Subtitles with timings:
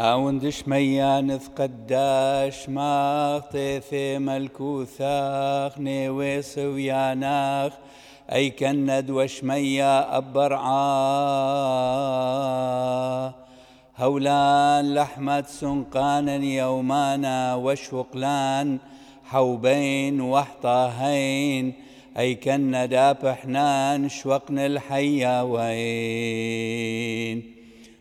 [0.00, 7.72] أوندش ميانث قداش ما طيثي ملكوثاخ نيويس وياناخ
[8.32, 10.70] أي كند وشميا أبرعا.
[13.98, 18.78] هولان لحمة سنقانا يومانا وشوقلان
[19.24, 21.72] حوبين وحطاهين
[22.18, 26.79] أي كنا داب حنان شوقن الحيا وين.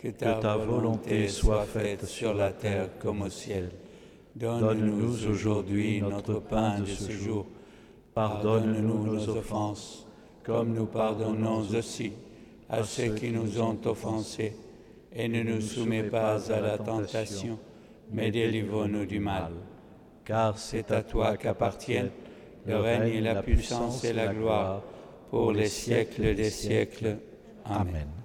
[0.00, 3.70] que ta volonté soit faite sur la terre comme au ciel.
[4.34, 7.46] Donne-nous aujourd'hui notre pain de ce jour.
[8.14, 10.06] Pardonne-nous nos offenses,
[10.42, 12.12] comme nous pardonnons aussi
[12.68, 14.56] à ceux qui nous ont offensés.
[15.12, 17.58] Et ne nous soumets pas à la tentation,
[18.12, 19.52] mais délivre-nous du mal.
[20.24, 22.10] Car c'est à toi qu'appartiennent
[22.66, 24.82] le règne, la puissance et la gloire
[25.30, 27.18] pour les siècles des siècles.
[27.64, 28.19] Amen.